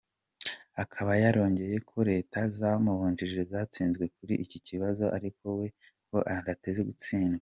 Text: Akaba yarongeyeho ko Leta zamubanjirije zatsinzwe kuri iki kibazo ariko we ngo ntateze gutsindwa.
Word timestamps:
Akaba 0.83 1.11
yarongeyeho 1.23 1.83
ko 1.89 1.97
Leta 2.11 2.39
zamubanjirije 2.57 3.41
zatsinzwe 3.51 4.03
kuri 4.15 4.33
iki 4.45 4.57
kibazo 4.67 5.03
ariko 5.17 5.45
we 5.59 5.67
ngo 6.07 6.19
ntateze 6.43 6.81
gutsindwa. 6.89 7.29